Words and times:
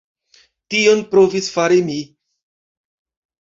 Tion 0.75 1.03
provis 1.11 1.51
fari 1.59 1.79
mi. 1.91 1.99